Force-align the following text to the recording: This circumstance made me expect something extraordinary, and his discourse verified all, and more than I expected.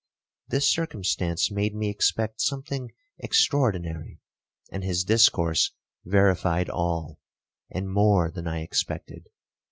This 0.47 0.67
circumstance 0.67 1.51
made 1.51 1.75
me 1.75 1.87
expect 1.87 2.41
something 2.41 2.89
extraordinary, 3.19 4.19
and 4.71 4.83
his 4.83 5.03
discourse 5.03 5.73
verified 6.05 6.71
all, 6.71 7.19
and 7.69 7.87
more 7.87 8.31
than 8.31 8.47
I 8.47 8.61
expected. 8.63 9.27